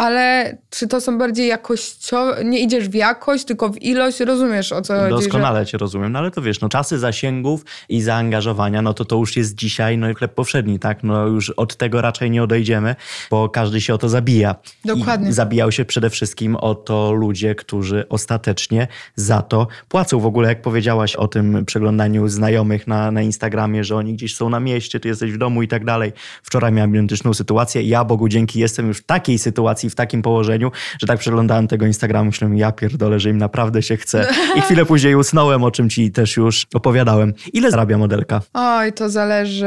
[0.00, 4.82] ale czy to są bardziej jakościowe, nie idziesz w jakość, tylko w ilość, rozumiesz o
[4.82, 5.10] co chodzi?
[5.10, 5.66] Doskonale że...
[5.66, 9.36] cię rozumiem, no ale to wiesz, no czasy zasięgów i zaangażowania, no to to już
[9.36, 11.02] jest dzisiaj, no i chleb powszedni, tak?
[11.02, 12.96] No już od tego raczej nie odejdziemy,
[13.30, 14.54] bo każdy się o to zabija.
[14.84, 15.30] Dokładnie.
[15.30, 20.20] I zabijał się przede wszystkim o to ludzie, którzy ostatecznie za to płacą.
[20.20, 24.48] W ogóle jak powiedziałaś o tym przeglądaniu znajomych na, na Instagramie, że oni gdzieś są
[24.48, 26.12] na mieście, ty jesteś w domu i tak dalej.
[26.42, 27.82] Wczoraj miałem identyczną sytuację.
[27.82, 31.86] Ja Bogu dzięki jestem już w takiej sytuacji, w takim położeniu, że tak przeglądałem tego
[31.86, 34.26] Instagramu, myślałem, ja pierdolę, że im naprawdę się chce.
[34.56, 37.34] I chwilę później usnąłem, o czym ci też już opowiadałem.
[37.52, 38.40] Ile zarabia modelka?
[38.54, 39.66] Oj, to zależy...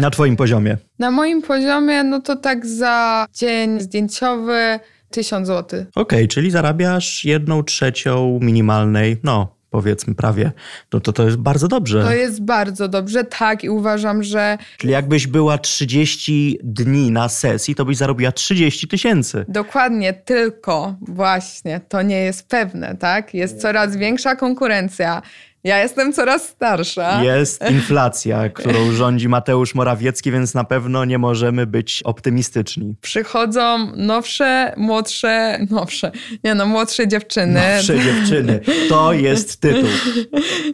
[0.00, 0.76] Na twoim poziomie?
[0.98, 5.80] Na moim poziomie, no to tak za dzień zdjęciowy 1000 zł.
[5.80, 10.52] Okej, okay, czyli zarabiasz jedną trzecią minimalnej, no powiedzmy prawie,
[10.92, 12.02] no to to jest bardzo dobrze.
[12.02, 14.58] To jest bardzo dobrze, tak i uważam, że...
[14.78, 19.44] Czyli jakbyś była 30 dni na sesji, to byś zarobiła 30 tysięcy.
[19.48, 23.34] Dokładnie, tylko właśnie to nie jest pewne, tak?
[23.34, 25.22] Jest coraz większa konkurencja
[25.64, 27.22] ja jestem coraz starsza.
[27.22, 32.94] Jest inflacja, którą rządzi Mateusz Morawiecki, więc na pewno nie możemy być optymistyczni.
[33.00, 36.12] Przychodzą nowsze, młodsze, nowsze,
[36.44, 37.60] nie no, młodsze dziewczyny.
[37.76, 38.60] Nowsze dziewczyny.
[38.88, 39.88] To jest tytuł.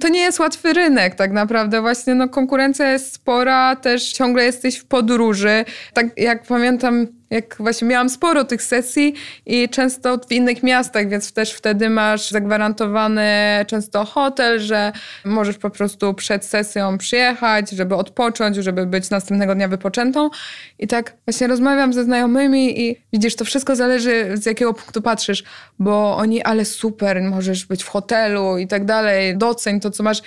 [0.00, 1.80] To nie jest łatwy rynek tak naprawdę.
[1.80, 5.64] Właśnie no, konkurencja jest spora, też ciągle jesteś w podróży.
[5.92, 9.14] Tak jak pamiętam Jak właśnie miałam sporo tych sesji
[9.46, 13.28] i często w innych miastach, więc też wtedy masz zagwarantowany
[13.66, 14.92] często hotel, że
[15.24, 20.30] możesz po prostu przed sesją przyjechać, żeby odpocząć, żeby być następnego dnia wypoczętą.
[20.78, 25.44] I tak właśnie rozmawiam ze znajomymi i widzisz, to wszystko zależy z jakiego punktu patrzysz,
[25.78, 30.22] bo oni, ale super, możesz być w hotelu i tak dalej, doceń to, co masz.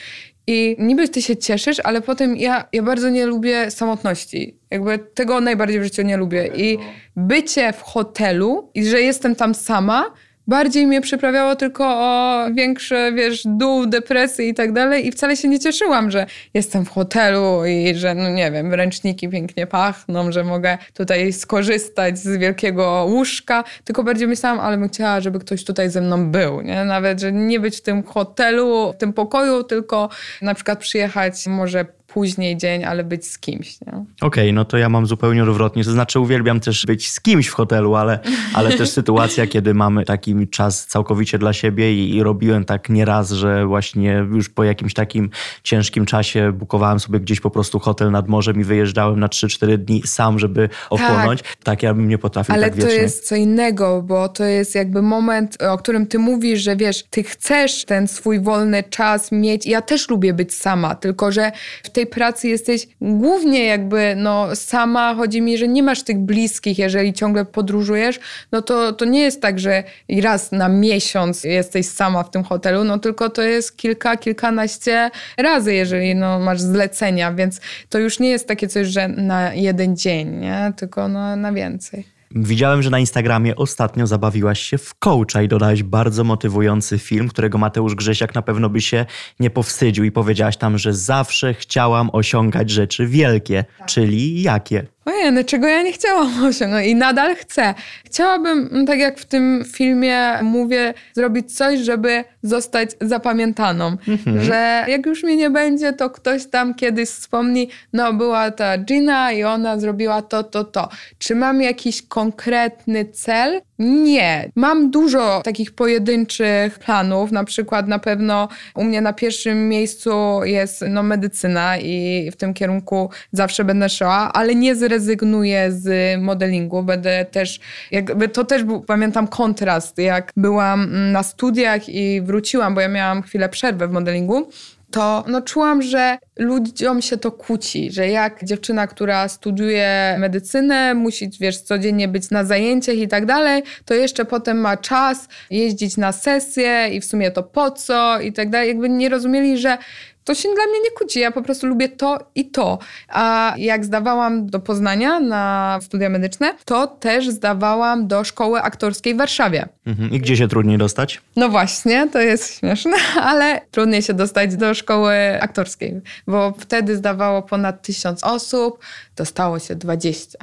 [0.48, 4.58] I niby ty się cieszysz, ale potem ja, ja bardzo nie lubię samotności.
[4.72, 6.50] Jakby tego najbardziej w życiu nie lubię.
[6.56, 6.78] I
[7.16, 10.14] bycie w hotelu i że jestem tam sama,
[10.52, 15.48] bardziej mnie przyprawiało tylko o większe, wiesz, dół, depresji i tak dalej i wcale się
[15.48, 20.44] nie cieszyłam, że jestem w hotelu i że, no nie wiem, ręczniki pięknie pachną, że
[20.44, 25.90] mogę tutaj skorzystać z wielkiego łóżka, tylko bardziej myślałam, ale bym chciała, żeby ktoś tutaj
[25.90, 26.86] ze mną był, nie?
[26.86, 30.10] Nawet, że nie być w tym hotelu, w tym pokoju, tylko
[30.42, 33.78] na przykład przyjechać może później dzień, ale być z kimś.
[33.82, 35.84] Okej, okay, no to ja mam zupełnie odwrotnie.
[35.84, 38.20] To znaczy uwielbiam też być z kimś w hotelu, ale,
[38.54, 43.32] ale też sytuacja, kiedy mamy taki czas całkowicie dla siebie i, i robiłem tak nieraz,
[43.32, 45.30] że właśnie już po jakimś takim
[45.64, 50.02] ciężkim czasie bukowałem sobie gdzieś po prostu hotel nad morzem i wyjeżdżałem na 3-4 dni
[50.06, 51.42] sam, żeby ochłonąć.
[51.42, 52.90] Tak, tak ja bym nie potrafił ale tak wiecznie.
[52.90, 56.76] Ale to jest co innego, bo to jest jakby moment, o którym ty mówisz, że
[56.76, 59.66] wiesz, ty chcesz ten swój wolny czas mieć.
[59.66, 61.52] Ja też lubię być sama, tylko że
[61.84, 65.16] w tej tej pracy jesteś głównie jakby no, sama.
[65.16, 68.20] Chodzi mi, że nie masz tych bliskich, jeżeli ciągle podróżujesz,
[68.52, 69.84] no to, to nie jest tak, że
[70.22, 75.74] raz na miesiąc jesteś sama w tym hotelu, no tylko to jest kilka, kilkanaście razy,
[75.74, 80.30] jeżeli no, masz zlecenia, więc to już nie jest takie coś, że na jeden dzień,
[80.30, 80.74] nie?
[80.78, 82.21] tylko no, na więcej.
[82.36, 87.58] Widziałem, że na Instagramie ostatnio zabawiłaś się w coacha i dodałaś bardzo motywujący film, którego
[87.58, 89.06] Mateusz Grzesiak na pewno by się
[89.40, 93.88] nie powstydził i powiedziałaś tam, że zawsze chciałam osiągać rzeczy wielkie, tak.
[93.88, 94.86] czyli jakie?
[95.06, 97.74] Ojej, no czego ja nie chciałam osiągnąć i nadal chcę.
[98.06, 103.98] Chciałabym, no tak jak w tym filmie mówię, zrobić coś, żeby zostać zapamiętaną.
[104.08, 104.44] Mhm.
[104.44, 109.32] Że jak już mnie nie będzie, to ktoś tam kiedyś wspomni, no była ta Gina
[109.32, 110.90] i ona zrobiła to, to, to.
[111.18, 113.62] Czy mam jakiś konkretny cel?
[113.80, 114.50] Nie.
[114.56, 117.32] Mam dużo takich pojedynczych planów.
[117.32, 120.12] Na przykład na pewno u mnie na pierwszym miejscu
[120.44, 126.84] jest no, medycyna i w tym kierunku zawsze będę szła, ale nie zrezygnuję z modelingu.
[126.84, 127.60] Będę też,
[127.92, 133.22] jakby to też był, pamiętam kontrast, jak byłam na studiach i wróciłam, bo ja miałam
[133.22, 134.48] chwilę przerwę w modelingu
[134.92, 141.30] to no, czułam, że ludziom się to kłóci, że jak dziewczyna, która studiuje medycynę, musi,
[141.40, 146.12] wiesz, codziennie być na zajęciach i tak dalej, to jeszcze potem ma czas jeździć na
[146.12, 148.68] sesje i w sumie to po co i tak dalej.
[148.68, 149.78] Jakby nie rozumieli, że
[150.24, 151.20] to się dla mnie nie kłóci.
[151.20, 152.80] Ja po prostu lubię to i to.
[153.08, 159.18] A jak zdawałam do Poznania na studia medyczne, to też zdawałam do szkoły aktorskiej w
[159.18, 159.68] Warszawie.
[159.86, 160.12] Mhm.
[160.12, 161.22] I gdzie się trudniej dostać?
[161.36, 162.98] No właśnie, to jest śmieszne,
[163.32, 168.80] ale trudniej się dostać do szkoły aktorskiej, bo wtedy zdawało ponad tysiąc osób,
[169.16, 170.38] dostało się 20.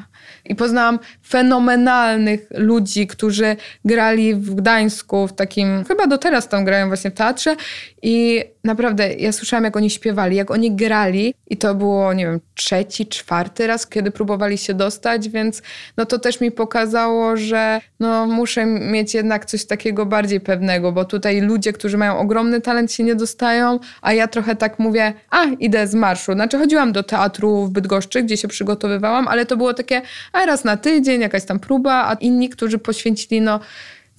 [0.45, 6.89] I poznałam fenomenalnych ludzi, którzy grali w Gdańsku, w takim, chyba do teraz tam grają
[6.89, 7.57] właśnie w teatrze.
[8.03, 11.35] I naprawdę ja słyszałam, jak oni śpiewali, jak oni grali.
[11.47, 15.63] I to było, nie wiem, trzeci, czwarty raz, kiedy próbowali się dostać, więc
[15.97, 21.05] no to też mi pokazało, że no muszę mieć jednak coś takiego bardziej pewnego, bo
[21.05, 25.45] tutaj ludzie, którzy mają ogromny talent się nie dostają, a ja trochę tak mówię, a
[25.45, 26.33] idę z marszu.
[26.33, 30.65] Znaczy chodziłam do teatru w Bydgoszczy, gdzie się przygotowywałam, ale to było takie, a raz
[30.65, 33.61] na tydzień, jakaś tam próba, a inni, którzy poświęcili no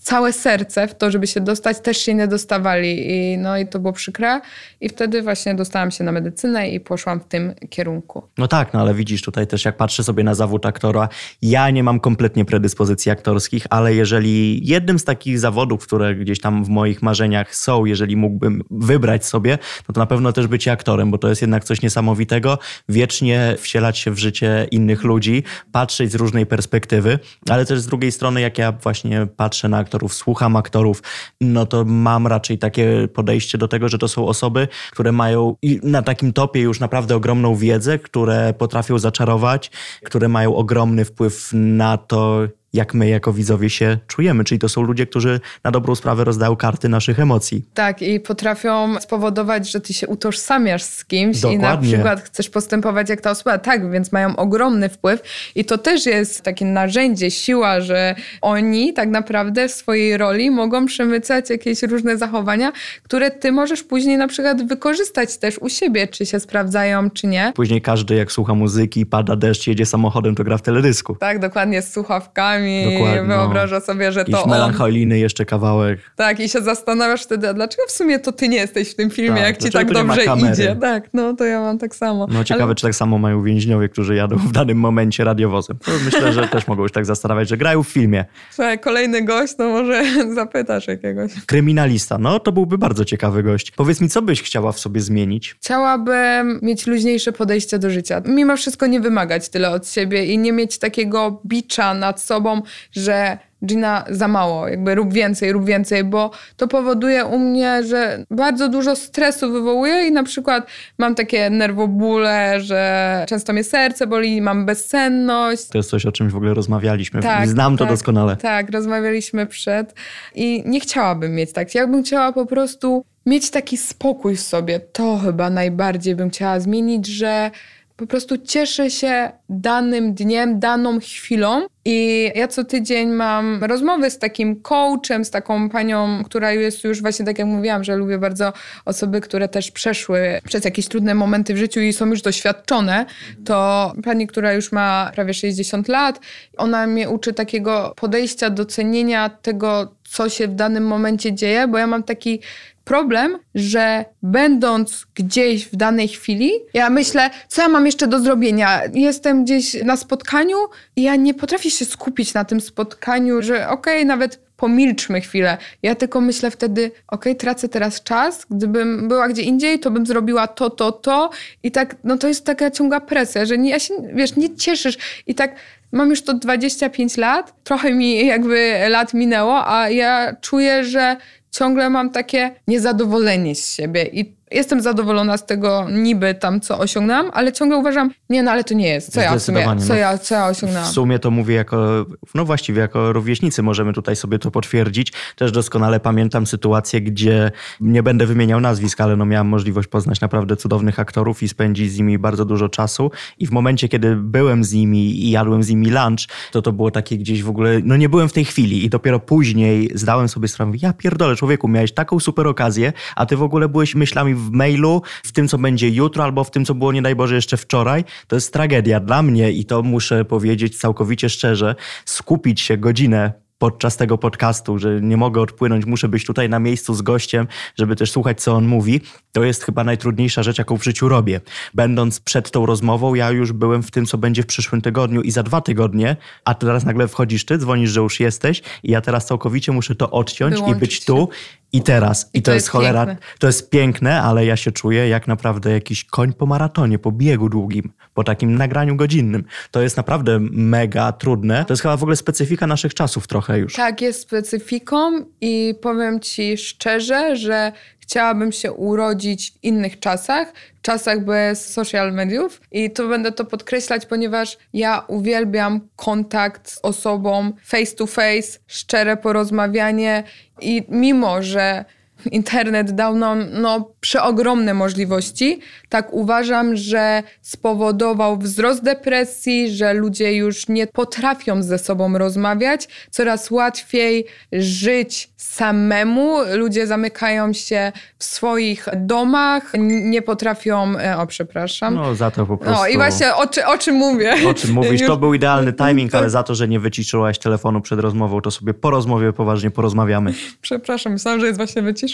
[0.10, 3.12] całe serce w to, żeby się dostać, też się nie dostawali.
[3.12, 4.42] I, no i to było przykre.
[4.82, 8.24] I wtedy właśnie dostałam się na medycynę i poszłam w tym kierunku.
[8.38, 11.10] No tak, no ale widzisz tutaj też, jak patrzę sobie na zawód aktora,
[11.42, 16.64] ja nie mam kompletnie predyspozycji aktorskich, ale jeżeli jednym z takich zawodów, które gdzieś tam
[16.64, 21.12] w moich marzeniach są, jeżeli mógłbym wybrać sobie, no to na pewno też być aktorem,
[21.12, 22.60] bo to jest jednak coś niesamowitego.
[22.90, 27.20] Wiecznie wcielać się w życie innych ludzi, patrzeć z różnej perspektywy,
[27.50, 31.04] ale też z drugiej strony, jak ja właśnie patrzę na aktorów, słucham aktorów,
[31.42, 36.02] no to mam raczej takie podejście do tego, że to są osoby, które mają na
[36.02, 39.72] takim topie już naprawdę ogromną wiedzę, które potrafią zaczarować,
[40.04, 44.44] które mają ogromny wpływ na to, jak my jako widzowie się czujemy.
[44.44, 47.66] Czyli to są ludzie, którzy na dobrą sprawę rozdają karty naszych emocji.
[47.74, 51.58] Tak, i potrafią spowodować, że ty się utożsamiasz z kimś Dokładnie.
[51.58, 53.58] i na przykład chcesz postępować jak ta osoba.
[53.58, 55.22] Tak, więc mają ogromny wpływ
[55.56, 60.86] i to też jest takie narzędzie, siła, że oni tak naprawdę w swojej roli mogą
[60.86, 62.72] przemycać jakieś różne zachowania,
[63.04, 67.52] które ty możesz później na przykład wykorzystać też u siebie, czy się sprawdzają, czy nie.
[67.56, 71.16] Później każdy jak słucha muzyki, pada deszcz, jedzie samochodem, to gra w teledysku.
[71.16, 72.59] Tak, dokładnie, z słuchawkami
[72.94, 73.38] Dokładnie, no.
[73.38, 76.00] wyobraża sobie, że to melancholijny jeszcze kawałek.
[76.16, 79.10] Tak, i się zastanawiasz wtedy, a dlaczego w sumie to ty nie jesteś w tym
[79.10, 80.76] filmie, tak, jak ci tak dobrze idzie.
[80.82, 82.28] Tak, no to ja mam tak samo.
[82.32, 82.76] No ciekawe, Ale...
[82.76, 85.78] czy tak samo mają więźniowie, którzy jadą w danym momencie radiowozem.
[85.86, 88.26] To myślę, że też mogą już tak zastanawiać, że grają w filmie.
[88.52, 90.04] Słuchaj, kolejny gość, to może
[90.36, 91.32] zapytasz jakiegoś.
[91.46, 93.72] Kryminalista, no to byłby bardzo ciekawy gość.
[93.72, 95.56] Powiedz mi, co byś chciała w sobie zmienić?
[95.62, 98.22] Chciałabym mieć luźniejsze podejście do życia.
[98.26, 102.49] Mimo wszystko nie wymagać tyle od siebie i nie mieć takiego bicza nad sobą,
[102.92, 108.26] że Gina za mało, jakby rób więcej, rób więcej, bo to powoduje u mnie, że
[108.32, 114.42] bardzo dużo stresu wywołuje i na przykład mam takie nerwobóle, że często mnie serce boli,
[114.42, 115.68] mam bezsenność.
[115.68, 117.22] To jest coś, o czymś w ogóle rozmawialiśmy.
[117.22, 118.38] Tak, Znam to tak, doskonale.
[118.38, 119.94] Tak, rozmawialiśmy przed
[120.36, 121.76] i nie chciałabym mieć tak.
[121.76, 124.80] Ja bym chciała po prostu mieć taki spokój w sobie.
[124.80, 127.52] To chyba najbardziej bym chciała zmienić, że
[128.00, 131.68] po prostu cieszę się danym dniem, daną chwilą.
[131.86, 137.02] I ja co tydzień mam rozmowy z takim coachem, z taką panią, która jest już
[137.02, 138.54] właśnie tak jak mówiłam, że lubię bardzo
[138.86, 143.06] osoby, które też przeszły przez jakieś trudne momenty w życiu i są już doświadczone.
[143.46, 146.20] To pani, która już ma prawie 60 lat,
[146.58, 151.88] ona mnie uczy takiego podejścia, docenienia tego, co się w danym momencie dzieje, bo ja
[151.88, 152.40] mam taki
[152.90, 158.82] problem, że będąc gdzieś w danej chwili, ja myślę, co ja mam jeszcze do zrobienia.
[158.94, 160.58] Jestem gdzieś na spotkaniu
[160.96, 165.58] i ja nie potrafię się skupić na tym spotkaniu, że okej, okay, nawet pomilczmy chwilę.
[165.84, 170.06] Ja tylko myślę wtedy, okej, okay, tracę teraz czas, gdybym była gdzie indziej, to bym
[170.06, 171.30] zrobiła to, to, to
[171.64, 174.98] i tak, no to jest taka ciąga presja, że nie, ja się, wiesz, nie cieszysz
[175.28, 175.56] i tak
[175.92, 181.18] mam już to 25 lat, trochę mi jakby lat minęło, a ja czuję, że
[181.52, 187.32] ciągle mam takie niezadowolenie z siebie i jestem zadowolona z tego niby tam, co osiągnęłam,
[187.34, 189.14] ale ciągle uważam, nie, no ale to nie jest.
[189.14, 190.90] Co ja w sumie, co, no, ja, co ja osiągnęłam?
[190.90, 195.14] W sumie to mówię jako, no właściwie jako rówieśnicy możemy tutaj sobie to potwierdzić.
[195.36, 200.56] Też doskonale pamiętam sytuację, gdzie nie będę wymieniał nazwisk, ale no miałam możliwość poznać naprawdę
[200.56, 204.74] cudownych aktorów i spędzić z nimi bardzo dużo czasu i w momencie, kiedy byłem z
[204.74, 206.20] nimi i jadłem z nimi lunch,
[206.52, 209.20] to to było takie gdzieś w ogóle, no nie byłem w tej chwili i dopiero
[209.20, 213.70] później zdałem sobie sprawę, ja pierdolę człowieku, miałeś taką super okazję, a ty w ogóle
[213.70, 217.02] byłeś myślami w mailu, w tym, co będzie jutro, albo w tym, co było, nie
[217.02, 221.76] daj Boże, jeszcze wczoraj, to jest tragedia dla mnie i to muszę powiedzieć całkowicie szczerze,
[222.06, 226.94] skupić się godzinę podczas tego podcastu, że nie mogę odpłynąć, muszę być tutaj na miejscu
[226.94, 230.84] z gościem, żeby też słuchać, co on mówi, to jest chyba najtrudniejsza rzecz, jaką w
[230.84, 231.42] życiu robię.
[231.74, 235.32] Będąc przed tą rozmową, ja już byłem w tym, co będzie w przyszłym tygodniu i
[235.32, 239.26] za dwa tygodnie, a teraz nagle wchodzisz ty, dzwonisz, że już jesteś i ja teraz
[239.26, 241.30] całkowicie muszę to odciąć Wyłączyć i być tu
[241.74, 242.30] i teraz.
[242.34, 243.28] I, I to, to, jest, jest cholera, piękne.
[243.40, 247.50] to jest piękne, ale ja się czuję jak naprawdę jakiś koń po maratonie, po biegu
[247.50, 249.44] długim, po takim nagraniu godzinnym.
[249.72, 251.66] To jest naprawdę mega trudne.
[251.66, 253.74] To jest chyba w ogóle specyfika naszych czasów trochę już.
[253.74, 260.54] Tak, jest specyfiką i powiem ci szczerze, że chciałabym się urodzić w innych czasach,
[260.90, 267.52] czasach bez social mediów i to będę to podkreślać, ponieważ ja uwielbiam kontakt z osobą
[267.64, 270.24] face to face, szczere porozmawianie
[270.62, 271.86] i mimo, że
[272.32, 275.60] internet dał nam no, przeogromne możliwości.
[275.90, 283.52] Tak uważam, że spowodował wzrost depresji, że ludzie już nie potrafią ze sobą rozmawiać, coraz
[283.52, 286.38] łatwiej żyć samemu.
[286.56, 290.98] Ludzie zamykają się w swoich domach, nie potrafią.
[290.98, 291.96] E, o, przepraszam.
[291.96, 292.82] No, za to po prostu.
[292.82, 294.36] No i właśnie o, czy, o czym mówię.
[294.50, 295.02] O czym mówisz?
[295.08, 298.74] To był idealny timing, ale za to, że nie wyciszyłaś telefonu przed rozmową, to sobie
[298.74, 300.34] po rozmowie poważnie porozmawiamy.
[300.62, 302.09] Przepraszam, myślałam, że jest właśnie wyciszone.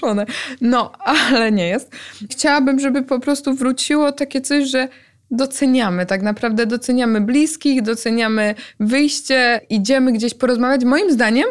[0.61, 0.91] No,
[1.31, 1.91] ale nie jest.
[2.31, 4.87] Chciałabym, żeby po prostu wróciło takie coś, że
[5.31, 10.85] doceniamy, tak naprawdę doceniamy bliskich, doceniamy wyjście, idziemy gdzieś porozmawiać.
[10.85, 11.45] Moim zdaniem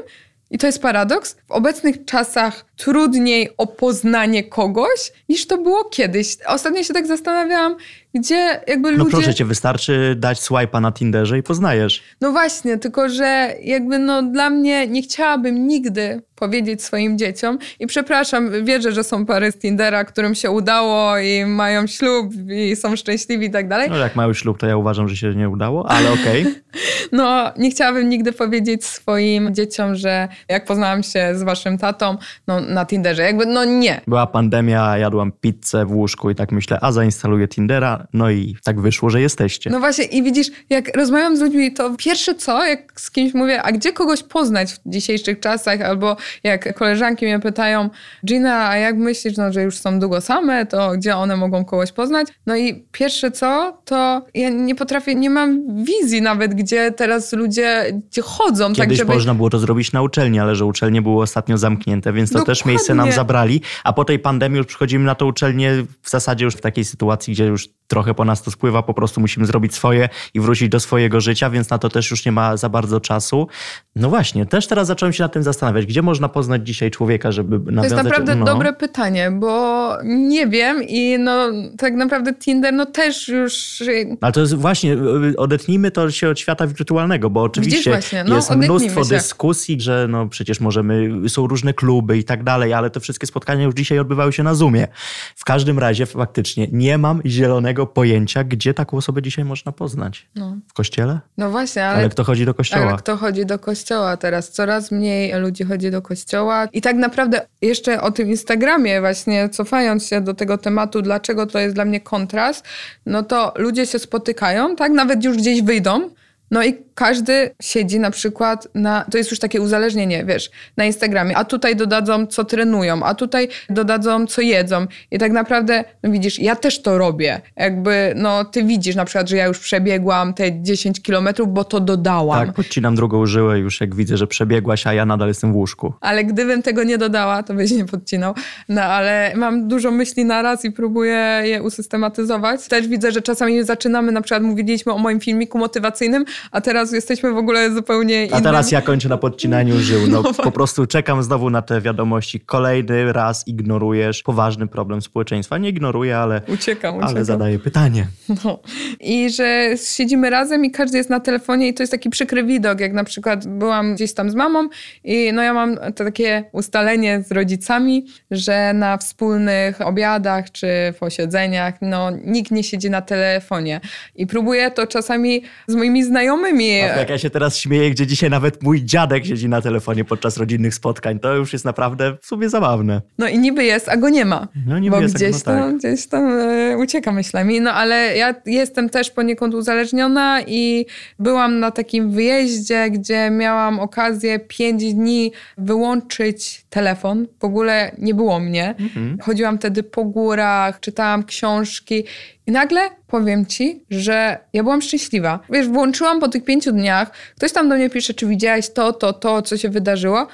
[0.50, 1.37] i to jest paradoks.
[1.48, 6.37] W obecnych czasach trudniej o poznanie kogoś niż to było kiedyś.
[6.46, 7.76] Ostatnio się tak zastanawiałam,
[8.14, 9.05] gdzie jakby no ludzie...
[9.05, 12.03] No proszę cię, wystarczy dać swipe'a na Tinderze i poznajesz.
[12.20, 17.87] No właśnie, tylko że jakby no dla mnie nie chciałabym nigdy powiedzieć swoim dzieciom i
[17.87, 22.96] przepraszam, wierzę, że są pary z Tindera, którym się udało i mają ślub i są
[22.96, 23.90] szczęśliwi i tak dalej.
[23.90, 26.42] No jak mają ślub, to ja uważam, że się nie udało, ale okej.
[26.42, 26.55] Okay.
[27.12, 32.61] no nie chciałabym nigdy powiedzieć swoim dzieciom, że jak poznałam się z waszym tatą no,
[32.61, 34.00] na Tinderze, jakby no nie.
[34.07, 38.80] Była pandemia, jadłam pizzę w łóżku i tak myślę, a zainstaluję Tindera, no i tak
[38.80, 39.70] wyszło, że jesteście.
[39.70, 43.62] No właśnie i widzisz, jak rozmawiam z ludźmi, to pierwsze co, jak z kimś mówię,
[43.62, 47.90] a gdzie kogoś poznać w dzisiejszych czasach, albo jak koleżanki mnie pytają,
[48.26, 51.92] Gina, a jak myślisz, no, że już są długo same, to gdzie one mogą kogoś
[51.92, 52.28] poznać?
[52.46, 58.00] No i pierwsze co, to ja nie potrafię, nie mam wizji nawet, gdzie teraz ludzie
[58.22, 58.66] chodzą.
[58.66, 59.14] Tak, Kiedyś tak, żeby...
[59.14, 62.50] można było to zrobić na uczelni, ale że uczelnie były ostatnio zamknięte, więc to Dokładnie.
[62.50, 66.44] też miejsce nam zabrali, a po tej pandemii już przychodzimy na to uczelnię w zasadzie
[66.44, 69.75] już w takiej sytuacji, gdzie już trochę po nas to spływa, po prostu musimy zrobić
[69.75, 73.01] swoje i wrócić do swojego życia, więc na to też już nie ma za bardzo
[73.01, 73.49] czasu.
[73.97, 77.72] No właśnie, też teraz zacząłem się nad tym zastanawiać, gdzie można poznać dzisiaj człowieka, żeby
[77.72, 77.91] nawiązać...
[77.91, 78.45] To jest naprawdę no.
[78.45, 81.47] dobre pytanie, bo nie wiem i no
[81.78, 83.82] tak naprawdę Tinder no też już...
[84.20, 84.97] Ale to jest właśnie,
[85.37, 89.11] odetnijmy to się od świata wirtualnego, bo oczywiście no, jest mnóstwo się.
[89.11, 93.64] dyskusji, że no przecież możemy, są różne kluby i tak dalej, ale te wszystkie spotkania
[93.64, 94.89] już dzisiaj odbywały się na Zoomie.
[95.37, 100.27] W każdym razie faktycznie nie mam zielonego pojęcia, gdzie taką osobę dzisiaj można poznać.
[100.35, 100.57] No.
[100.68, 101.20] W kościele?
[101.39, 101.99] No właśnie, ale...
[101.99, 102.87] Ale kto chodzi do kościoła?
[102.87, 104.51] Ale kto chodzi do kościoła teraz?
[104.51, 106.66] Coraz mniej ludzi chodzi do kościoła.
[106.72, 111.59] I tak naprawdę jeszcze o tym Instagramie właśnie, cofając się do tego tematu, dlaczego to
[111.59, 112.64] jest dla mnie kontrast,
[113.07, 114.93] no to ludzie się spotykają, tak?
[114.93, 116.11] Nawet już gdzieś wyjdą,
[116.51, 121.36] no i każdy siedzi na przykład na, to jest już takie uzależnienie, wiesz, na Instagramie,
[121.36, 124.86] a tutaj dodadzą, co trenują, a tutaj dodadzą, co jedzą.
[125.11, 127.40] I tak naprawdę, no widzisz, ja też to robię.
[127.57, 131.80] Jakby, no ty widzisz na przykład, że ja już przebiegłam te 10 kilometrów, bo to
[131.80, 132.47] dodałam.
[132.47, 135.92] Tak, podcinam drugą żyłę już, jak widzę, że przebiegłaś, a ja nadal jestem w łóżku.
[136.01, 138.34] Ale gdybym tego nie dodała, to byś nie podcinał.
[138.68, 142.68] No ale mam dużo myśli na raz i próbuję je usystematyzować.
[142.68, 147.32] Też widzę, że czasami zaczynamy, na przykład mówiliśmy o moim filmiku motywacyjnym, a teraz jesteśmy
[147.32, 148.39] w ogóle zupełnie innym.
[148.39, 150.01] A teraz ja kończę na podcinaniu żył.
[150.09, 152.41] No, no po prostu czekam znowu na te wiadomości.
[152.41, 155.59] Kolejny raz ignorujesz poważny problem społeczeństwa.
[155.59, 157.03] Nie ignoruję, ale, uciekam, uciekam.
[157.16, 158.07] ale zadaję pytanie.
[158.45, 158.59] No.
[159.01, 162.80] I że siedzimy razem i każdy jest na telefonie i to jest taki przykry widok,
[162.80, 164.68] jak na przykład byłam gdzieś tam z mamą
[165.05, 170.68] i no ja mam to takie ustalenie z rodzicami, że na wspólnych obiadach czy
[171.01, 173.80] posiedzeniach no nikt nie siedzi na telefonie.
[174.14, 176.74] I próbuję to czasami z moimi znajomymi.
[176.83, 180.37] A jak ja się teraz śmieję, gdzie dzisiaj nawet mój dziadek siedzi na telefonie podczas
[180.37, 183.03] rodzinnych spotkań, to już jest naprawdę w sumie zabawne.
[183.18, 184.49] No i niby jest, a go nie ma.
[184.66, 185.79] No niby bo jest, gdzieś, no, tam, tak.
[185.79, 187.61] gdzieś tam e, ucieka myślami.
[187.61, 190.87] No ale ja jestem też poniekąd uzależniona i
[191.18, 197.27] byłam na takim wyjeździe, gdzie miałam okazję pięć dni wyłączyć telefon.
[197.41, 198.75] W ogóle nie było mnie.
[198.79, 199.18] Mhm.
[199.20, 202.05] Chodziłam wtedy po górach, czytałam książki
[202.47, 205.40] i nagle powiem ci, że ja byłam szczęśliwa.
[205.51, 209.12] Wiesz, włączyłam po tych pięciu dniach, ktoś tam do mnie pisze, czy widziałaś to, to,
[209.12, 210.26] to, co się wydarzyło.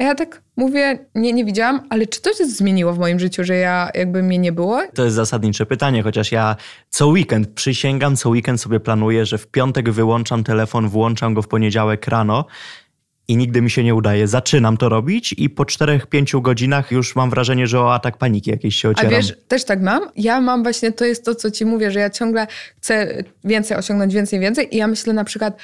[0.00, 3.44] A ja tak mówię, nie, nie widziałam, ale czy to się zmieniło w moim życiu,
[3.44, 4.82] że ja jakby mnie nie było?
[4.94, 6.56] To jest zasadnicze pytanie, chociaż ja
[6.90, 11.48] co weekend, przysięgam, co weekend sobie planuję, że w piątek wyłączam telefon, włączam go w
[11.48, 12.44] poniedziałek rano
[13.28, 14.28] i nigdy mi się nie udaje.
[14.28, 18.76] Zaczynam to robić i po 4-5 godzinach już mam wrażenie, że o atak paniki jakiejś
[18.76, 19.12] się ocieram.
[19.12, 20.10] A wiesz, też tak mam?
[20.16, 22.46] Ja mam właśnie, to jest to, co ci mówię, że ja ciągle
[22.76, 25.58] chcę więcej osiągnąć, więcej, więcej i ja myślę na przykład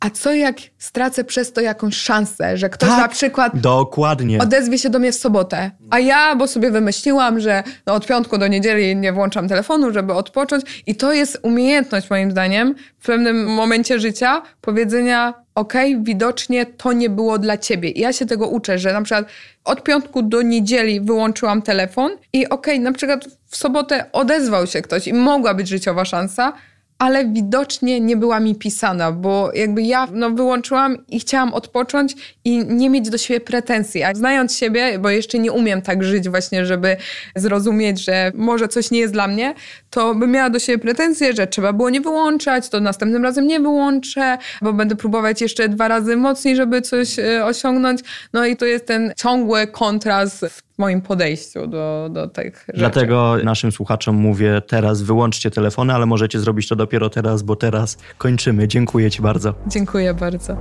[0.00, 4.38] a co jak stracę przez to jakąś szansę, że ktoś tak, na przykład dokładnie.
[4.38, 8.38] odezwie się do mnie w sobotę, a ja, bo sobie wymyśliłam, że no od piątku
[8.38, 13.46] do niedzieli nie włączam telefonu, żeby odpocząć i to jest umiejętność moim zdaniem w pewnym
[13.46, 17.90] momencie życia powiedzenia okej, okay, widocznie to nie było dla ciebie.
[17.90, 19.26] I ja się tego uczę, że na przykład
[19.64, 24.82] od piątku do niedzieli wyłączyłam telefon i okej, okay, na przykład w sobotę odezwał się
[24.82, 26.52] ktoś i mogła być życiowa szansa,
[27.00, 32.64] ale widocznie nie była mi pisana, bo jakby ja no, wyłączyłam i chciałam odpocząć i
[32.66, 34.02] nie mieć do siebie pretensji.
[34.02, 36.96] A znając siebie, bo jeszcze nie umiem tak żyć właśnie, żeby
[37.36, 39.54] zrozumieć, że może coś nie jest dla mnie,
[39.90, 43.60] to bym miała do siebie pretensje, że trzeba było nie wyłączać, to następnym razem nie
[43.60, 48.00] wyłączę, bo będę próbować jeszcze dwa razy mocniej, żeby coś e, osiągnąć.
[48.32, 52.78] No i to jest ten ciągły kontrast w moim podejściu do, do tych rzeczy.
[52.78, 57.98] Dlatego naszym słuchaczom mówię teraz wyłączcie telefony, ale możecie zrobić to dopiero teraz, bo teraz
[58.18, 58.68] kończymy.
[58.68, 59.54] Dziękuję Ci bardzo.
[59.66, 60.56] Dziękuję bardzo.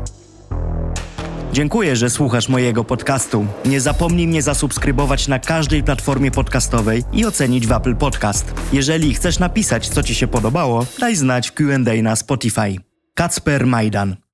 [1.54, 3.46] Dziękuję, że słuchasz mojego podcastu.
[3.66, 8.54] Nie zapomnij mnie zasubskrybować na każdej platformie podcastowej i ocenić w Apple Podcast.
[8.74, 12.76] Jeżeli chcesz napisać, co Ci się podobało, daj znać w Q&A na Spotify.
[13.14, 14.29] Kacper Majdan